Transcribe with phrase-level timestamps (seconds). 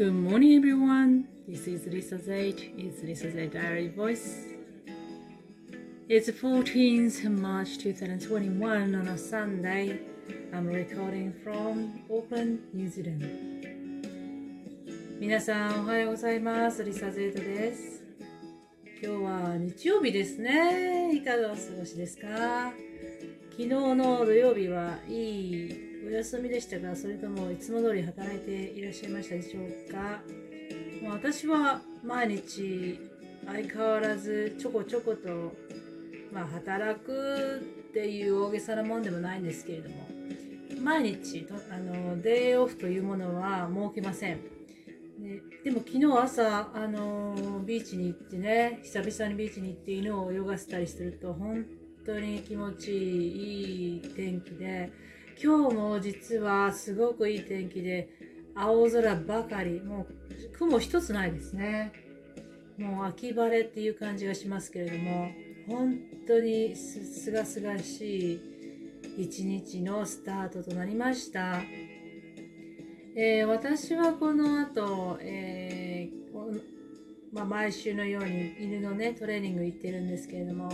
[0.00, 1.28] Good morning, everyone.
[1.46, 2.72] This is Lisa Zate.
[2.78, 4.46] It's Lisa Zate Diary Voice.
[6.08, 10.00] It's 14th March 2021 on a Sunday.
[10.54, 13.28] I'm recording from Auckland, New Zealand.
[15.20, 16.82] 皆さんおはようございます。
[16.82, 18.02] リサ・ゼートです。
[19.02, 21.14] 今日は日曜日ですね。
[21.14, 22.72] いかがお過ごしですか
[23.50, 30.20] 昨日の土曜日はいいお休みでしたが、それともいつも通り働いていらっしゃいましたでしょうか？
[31.00, 32.98] もう私は毎日
[33.46, 35.54] 相変わらずちょこちょこと、
[36.32, 37.60] まあ、働く
[37.90, 40.08] っていう大げさなもんでもないんですけれども、
[40.82, 44.40] 毎日とあのデイオフというものは設けません。
[44.42, 51.64] ででも昨日朝、あのビーチに行ってね、久々にビーチに行って犬を泳がせたりすると、本
[52.04, 54.90] 当に気持ちいい天気で、
[55.42, 58.10] 今日も実はすごくいい天気で、
[58.54, 61.92] 青空ばかり、もう雲一つないですね。
[62.76, 65.30] もう秋晴れっていう感じがしますけれども、
[65.66, 68.34] 本当にすがすがし
[69.16, 71.62] い一日のスタートとなりました。
[73.16, 76.50] えー私はこの後、えーこ
[77.32, 80.70] まあ、毎週のように犬のねトレーニング行ってるんですけれども、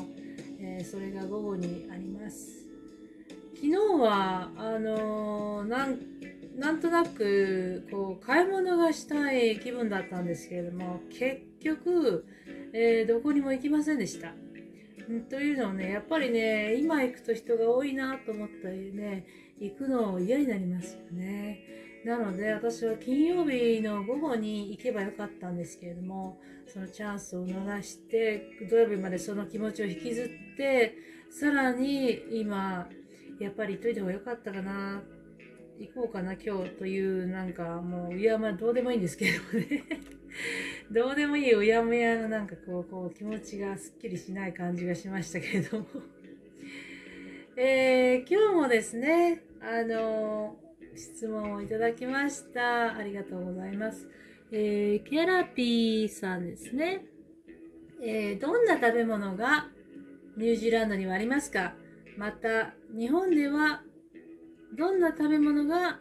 [0.60, 2.65] えーそれが午後にあります
[3.56, 5.98] 昨日はあのーなん
[6.58, 12.24] なんとなくこう買い物がしたい気分だったんですけれども結局、
[12.72, 14.32] えーどこにも行きませんでした。
[15.30, 19.24] というのもねやっぱりね今行くと人が多いなと思ったりね
[19.60, 21.60] 行くの嫌になりますよね。
[22.04, 30.94] なので私は金曜日の午後に行けばよかったんですけれどもそのチャンスを逃して土曜日までその気持ちを引きずって
[31.30, 32.88] さらに今
[33.38, 35.02] やっぱり行っといた方がよかったかな
[35.78, 39.84] 行こうかな今日というなんかもういやまあどうでもいいんですけどね
[40.90, 45.86] どうでもいいうやむやのなんかこうこう気持ちがすっきりしない感じがしましたけれども
[47.56, 50.56] えー今日もですねあの
[50.94, 52.96] 質問をいただきました。
[52.96, 54.08] ありがとうございます。
[54.50, 57.04] えー、ケラピーさんですね。
[58.00, 59.68] えーどんな食べ物が
[60.38, 61.74] ニュージーランドにはありますか？
[62.16, 63.82] また、日本では
[64.76, 66.00] どんな食べ物が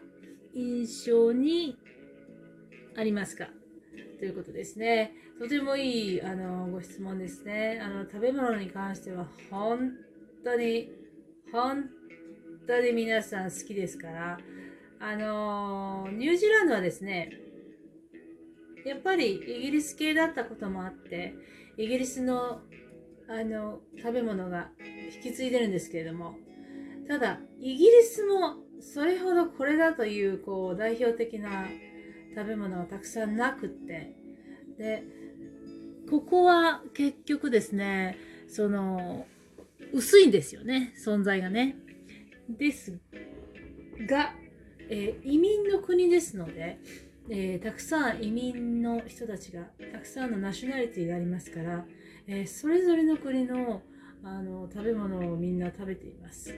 [0.54, 1.78] 印象に
[2.98, 3.48] ありますか？
[4.20, 5.14] ということですね。
[5.40, 7.82] とてもいいあのご質問ですね。
[7.84, 9.92] あの食べ物に関しては本
[10.44, 10.90] 当に、
[11.52, 11.90] 本
[12.68, 14.38] 当に皆さん好きですから、
[15.00, 17.32] あのニュージーランドはですね、
[18.86, 21.36] やっぱりイギリス系だったこともあって、
[21.78, 22.62] イギリスの
[23.28, 24.70] あの食べ物が
[25.16, 26.38] 引き継いでるんですけれども、
[27.08, 31.68] ただ、イギリスもそれほどこれだというこう代表的な
[32.36, 34.16] 食べ物はたくさんなくって、
[34.78, 35.04] で、
[36.10, 38.18] ここは結局ですね、
[38.48, 39.26] その、
[39.94, 41.78] 薄いんですよね、存在がね。
[42.50, 43.00] です
[44.08, 44.36] が、
[44.90, 46.80] えー移民の国ですので、
[47.30, 51.86] えーたくさん移民の人たちがたくさんのナショナリティがありますから、
[52.28, 53.82] えーそれぞれの国の
[54.24, 56.54] あの食べ物をみんな食べています。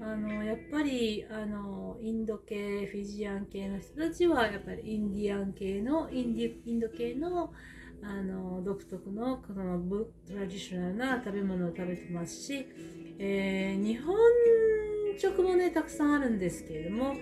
[0.00, 7.52] あのやっぱりあのインド系フィジアン系の人たちはやっぱりインディアン系のインディインド系の
[8.04, 12.66] あの独特のこのブトラディショナルな食べ物を食べてますし、
[13.18, 14.16] えー日本
[15.18, 17.14] 食もねたくさんあるんですけれども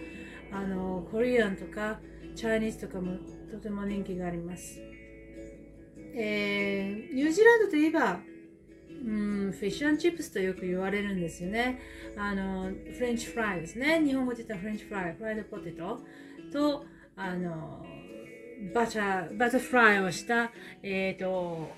[0.53, 2.01] あのコリアンとか
[2.35, 3.19] チャイニーズとかも
[3.51, 4.81] とても人気があります、
[6.15, 8.21] えーニュージーランドといえば
[9.05, 11.81] うん、フィッシュチップスとよく言われるんですよね。
[12.17, 14.01] あの、フレンチフライですね。
[14.05, 16.01] 日本語で言ったらフレンチフライ、フライドポテト
[16.53, 16.85] と、
[17.17, 17.85] あの、
[18.75, 20.53] バター、バターフライをした、
[20.83, 21.71] えっ、と、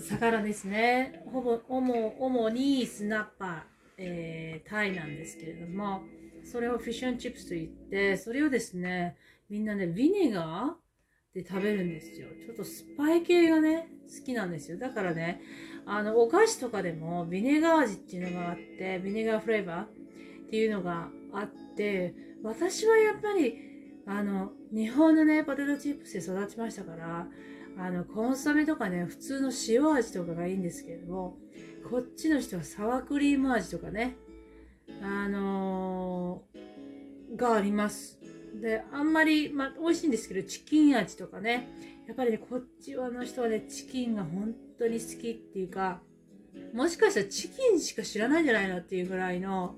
[0.00, 1.22] 魚ですね。
[1.32, 3.60] ほぼ、主主にスナッパー、
[3.98, 6.02] えータイなんですけれども、
[6.44, 9.16] それをフィッシュチップスと言って、それをですね、
[9.48, 12.28] みんなね、ビネガーで食べるんですよ。
[12.44, 14.78] ちょっとスパイ系がね、好きなんですよ。
[14.78, 15.40] だからね、
[15.84, 19.88] あの、お菓子とかでもビネガー味っていうのがあって、ビネガーフレーバーっ
[20.50, 23.58] ていうのがあって、私はやっぱり、
[24.06, 27.26] あの、日本のね、ポテトチップスで育ちましたから、
[27.78, 31.36] あの、コンソメとかね、普通の塩味とかがいいんですけれども、
[31.90, 34.16] こっちの人はサワークリーム味とかね、
[35.02, 36.66] あのー
[37.36, 38.18] があります。
[38.60, 41.68] で、あんまり、まあ、美味しいんですけど、チキン味とかね、
[42.06, 46.00] やっぱりね、こっちの人はね、チキンが本当に好きっていうか、
[46.72, 49.76] もしかしたらチキンしか知らないんじゃないのっていうぐらいの、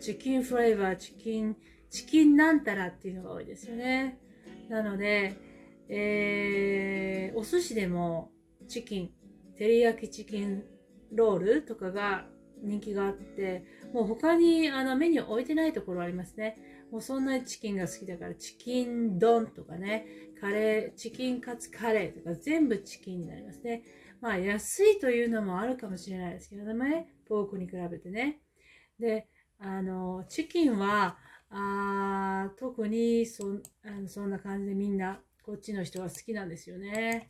[0.00, 1.56] チキンフレーバー、チキン、
[1.90, 4.18] チキンなんたらっていうのが多いですよね。
[4.68, 5.34] なので、
[5.88, 8.32] えー、お寿司でも
[8.68, 9.10] チキン、
[9.58, 10.64] 照り焼きチキン
[11.12, 12.26] ロールとかが
[12.62, 16.58] 人気があって、もう他にあのメニュー置いてないところありますね。
[16.94, 20.06] もうそんなチキンが好きだから、チキン丼とかね、
[20.40, 23.82] カレー、チキンカツカレーとか全部チキンになりますね。
[24.20, 28.38] まあ安いというのもあるかもしれないですけどね、ポークに比べてね。
[29.00, 29.26] で、
[29.58, 31.18] あの、チキンは、
[31.50, 33.44] あ特にそ
[33.84, 37.28] あのそんな感じでみんなこっちの人が好きなんですよね。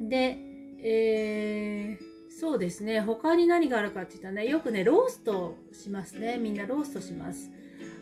[0.00, 0.38] で、
[0.82, 3.02] えー、そうですね。
[3.02, 6.38] 他に何があるかって言ったらね、よくね、ローストしますね。
[6.38, 7.50] みんなローストします。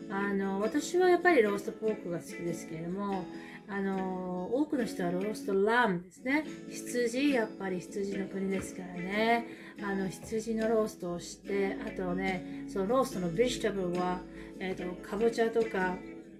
[0.09, 3.25] あの、私はやっぱりローストポークが好きですけれども、
[3.69, 6.45] あの、多くの人はローストラムですね。
[6.69, 9.45] 羊、やっぱり羊の国ですからね。
[9.83, 14.21] あの、羊のローストをして、あとね、そのローストのベジタブルは、
[14.59, 15.97] えっ、ー、と、かぼちゃとか、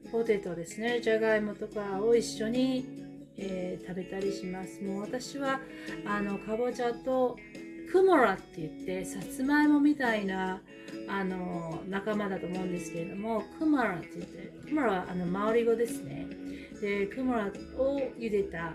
[0.10, 2.86] ポテトですね、じゃがいもとかを一緒に、
[3.38, 4.82] えー、食べたりします。
[4.82, 5.60] もう私は、
[6.06, 7.38] あの、かぼちゃと
[7.92, 10.62] クモラって言って、さつまいもみたいな、
[11.08, 16.28] あの、仲間だと思うんですけれども、クモラって言って、クモラはあの、マオリ語ですね。
[16.82, 18.74] で、クモラを茹でた、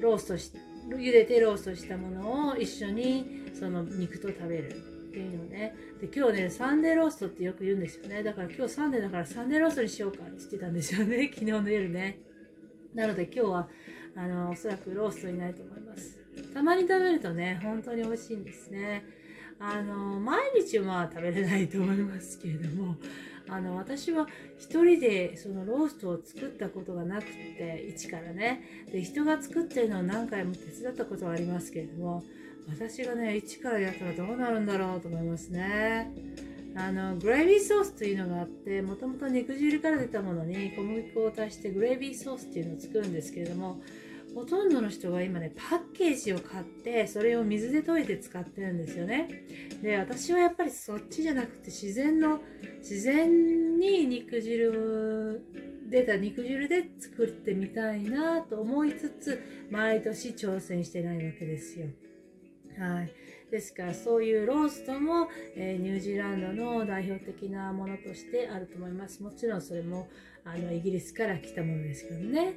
[0.00, 0.52] ローストし、
[0.88, 4.96] 茹でてローストしたものを一緒にその肉と食べる。
[5.16, 5.74] っていうのね。
[5.98, 8.22] で、今日ね、サンデーローストってよく言うんですよね。
[8.22, 11.30] だから今日サンデーだからサンデーローストにしようかって言ってたんですよね。
[11.32, 12.18] 昨日の夜ね。
[12.94, 13.68] なので今日は、
[14.14, 16.18] あの、おそらくローストになると思います。
[16.52, 19.04] たまに食べるとね、本当に美味しいんですね。
[19.58, 22.96] あの、毎日は食べれないと思いますけれども、
[23.48, 24.26] あの、私は
[24.58, 28.86] 一人でそのローストを作ったことがなくて、一からね。
[28.92, 32.24] で、人が作ってるのを何回も手伝ったことはありますけれども、
[32.68, 36.12] 私がね、一からやったらどうなるんだろうと思いますね。
[36.74, 43.80] あの、グレービーソースというのがあって、もともと肉汁から出たものに小麦粉を足してグレービーソースっていうのを作るんですけれども、
[44.36, 49.30] ほとんどの人が今ね、パッケージを買って、それを水で溶いて使ってるんですよね。
[49.80, 52.40] で、私はやっぱりそっちじゃなくて、自然の、
[52.80, 55.40] 自然に肉汁、
[55.88, 61.86] 出た肉汁で作ってみたいなと思いつつ、毎年挑戦してないわけですよ。
[62.78, 63.12] はい。
[63.50, 69.22] ですからそういうローストも、えー、ニュージーランドの代表的なものとしてあると思います。
[69.22, 70.08] もちろんそれも
[70.46, 72.54] あのイギリスから来たものですけどね。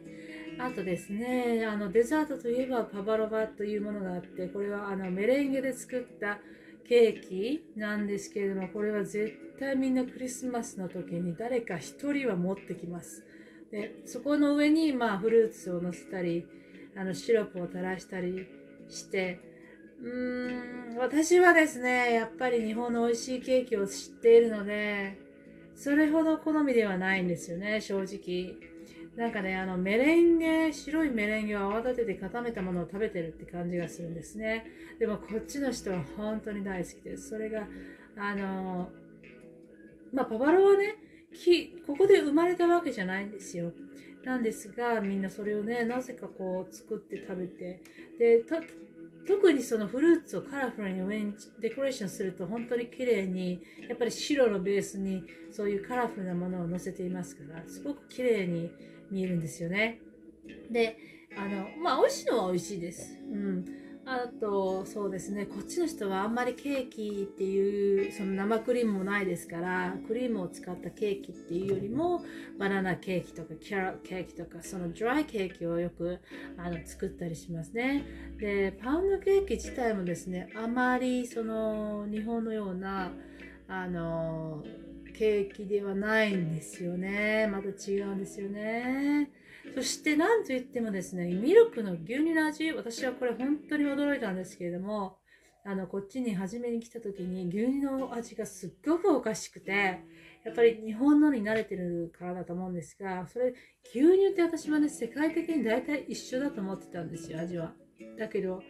[0.60, 6.40] あとですね、あのデザートといえばパバロバというものがあって、これはあのメレンゲで作った
[6.88, 13.26] ケーキなんですけれども、これは絶対みんなクリスマスの時に誰か一人は持ってきます。
[13.72, 16.46] で、そこの上にまあフルーツを乗せたり、
[16.96, 18.48] あのシロップを垂らしたり
[18.90, 19.40] して、
[20.02, 25.29] うーん、私はですね、やっぱり日本の美味しいケーキを知っているので、
[25.80, 28.58] それほど好みではないんですよね、正直。
[29.16, 34.66] なんかね、あの、メレンゲ、白いメレンゲを泡立てて固めたものを食べてるって感じがするんですね。
[35.00, 37.30] でも、こっちの人は本当に大好きです。
[37.30, 37.66] それが、
[38.18, 38.90] あの、
[40.12, 40.96] まあ、パバロはね、
[41.34, 43.72] 木ここで生まれたわけじゃないんですよ。
[44.26, 47.82] なんですが、みんなそれをね、なぜかこう作って食べて、
[48.18, 48.44] で、
[49.26, 58.76] 特にそのフルーツをカラフルに上にデコレーションすると本当に綺麗に、やっぱり白のベースにそういうカラフルなものを乗せていますから、すごく綺麗に
[59.10, 60.02] 見えるんですよね。
[60.70, 60.98] で、
[61.36, 63.20] あの、まあ、美味しいのは美味しいです。
[63.30, 63.66] うん。
[64.12, 72.24] あと、そうですね、こっちの人はあんまりケーキっていう、その生クリームもないですから、クリームを使ったケーキっていうよりも、
[72.58, 76.18] バナナケーキとかキャラケーキとか、そのドライケーキをよく
[76.58, 78.04] あの作ったりしますね。
[78.40, 83.12] で、パウンドケーキ自体もですね、あまりその日本のような、
[83.68, 84.64] あの、
[85.14, 87.48] ケーキではないんですよね。
[87.52, 89.30] また違うんですよね。
[89.76, 95.18] そしてなんといってもですね、ミルクの牛乳の味、私はこれ本当に驚いたんですけれども、
[95.66, 100.00] あの、こっちに初めに来た時に牛乳の味がすっごくおかしくて、
[100.44, 103.54] やっぱり日本のに慣れてるからだと思うんですが、それ、
[103.94, 107.74] 牛乳って私はね、世界的に大体一緒だと思ってたんですよ、味は。
[108.18, 108.64] だけど、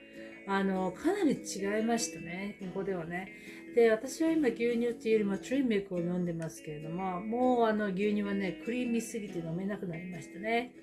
[0.51, 3.31] あの、かなり違いましたね、ここではね。
[3.75, 10.73] で、私は今牛乳っていうよりもトリーミルクを飲んでますけれども、もうあの牛乳はね、クリーミーすぎて飲めなくなりましたね。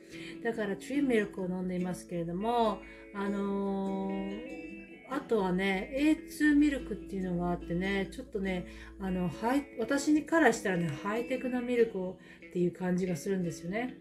[0.44, 2.78] だからトリーミルクを飲んでいますけれども、
[3.12, 4.46] あのー、
[5.10, 5.90] あとはね、
[6.30, 8.68] A2 ミルクっていうのがあってね、ちょっとね、
[9.00, 12.12] あの、ハイ、私からしたらね、ハイテクなミルク
[12.48, 13.98] っていう感じがするんですよね。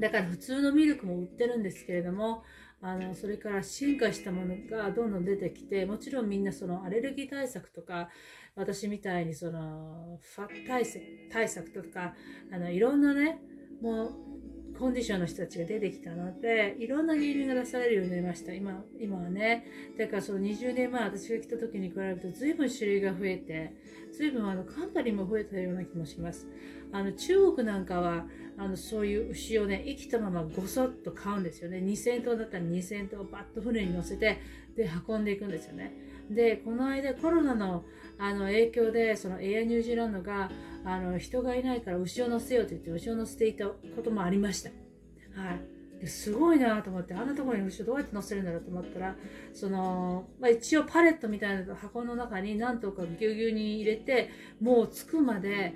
[0.00, 2.42] だから普通のミルクも売ってるんですけれども、
[2.86, 8.10] あの、それから進化したものがどんどん出てきて、もちろんみんなそのアレルギー対策とか、
[8.54, 10.84] 私みたいにその、ファ対
[11.32, 12.14] 対策とか、
[12.52, 13.40] あの、いろんなね、
[13.80, 14.33] もう、
[14.78, 18.52] コンディションの人たちが出てきたのでいろんな牛乳が出されるようになりました。
[18.52, 19.66] 今今はね。
[19.98, 23.74] だからその20年前私が来た時に比べると随分種類が増えて
[24.12, 26.46] 随分あのカンパニーも増えたような気もします。
[26.92, 28.26] あの中国なんかは
[28.56, 31.78] あのそういう牛をね生きたままごそっと買うんですよね。
[31.78, 34.40] 2000頭だったら2000頭をバッと船に乗せて
[34.76, 35.92] で運んでいくんですよね。
[36.30, 37.84] でこの間コロナの
[38.16, 40.50] あの影響でそのエアニュージーランドが
[40.84, 44.70] あの人がいないから牛を乗せようと言って牛を乗せていたこともありました。
[44.70, 49.16] はい、ですごいなと思ってあんなところに牛をどうやって乗せるんだろうと思ったら
[49.52, 55.74] その、まあ、一応パレットみたいな箱の中に何とかぎゅうぎゅうに入れてもう着くまで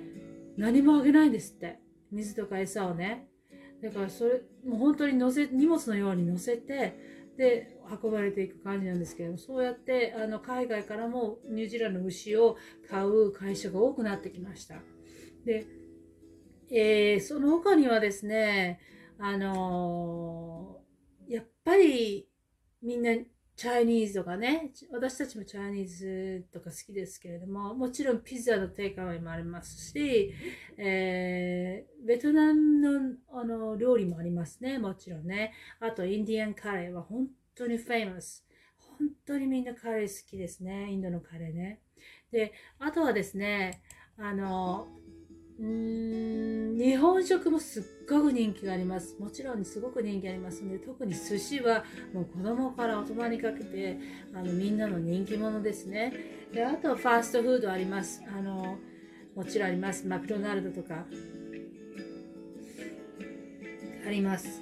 [0.57, 1.79] 何もあげないんですって
[2.11, 3.27] 水とか餌をね
[3.81, 12.57] だからそれもう本当に乗せ荷物のように乗せてで運ばれていく感じなんですけどそうやってあの海外からもニュージーランドの牛を
[12.89, 14.75] 買う会社が多くなってきました。
[15.45, 15.65] で、
[16.71, 18.79] えー、その他にはですね、
[19.17, 22.27] あのー、やっぱり
[22.81, 23.11] みんな
[23.59, 30.33] Chinese とかね、私たちも Chinese とか好きですけれども、もちろんピザの takeaway もありますし、
[30.77, 35.51] えー、ベトナムのあの料理もありますね、もちろんね。
[35.81, 38.45] あと、 Indian curry は本当に famous。
[38.77, 41.81] 本当にみんなカレー好きですね、インドのカレーね。
[42.31, 43.81] で、あとはですね、
[44.17, 44.87] あの、
[45.59, 49.17] うーん日本食もすっごく人気があります。
[49.19, 53.99] もちろんすごく人気ありますので、特に寿司はもう子供から大人にかけて
[54.33, 56.13] あのみんなの人気者ですね。
[56.53, 58.21] であとファーストフードあります。
[58.27, 58.77] あの
[59.35, 60.07] もちろんあります。
[60.07, 61.05] マクドナルドとか
[64.07, 64.58] あります。